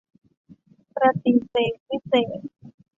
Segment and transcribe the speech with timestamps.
[0.95, 2.49] ประติเษธวิเศษณ์